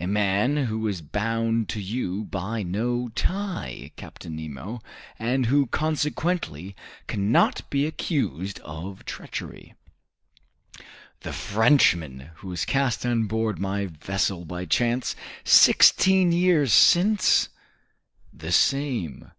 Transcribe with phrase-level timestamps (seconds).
[0.00, 4.80] "A man who was bound to you by no tie, Captain Nemo,
[5.16, 6.74] and who, consequently,
[7.06, 9.74] cannot be accused of treachery."
[11.20, 15.14] "The Frenchman who was cast on board my vessel by chance
[15.44, 17.48] sixteen years since?"
[18.32, 19.30] "The same."